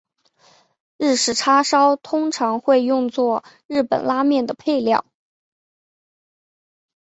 [0.97, 5.05] 日式叉烧通常会用作日本拉面的配料。